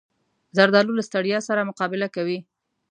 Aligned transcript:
زردالو 0.57 0.97
له 0.97 1.03
ستړیا 1.09 1.39
سره 1.47 1.67
مقابله 1.69 2.07
کوي. 2.15 2.39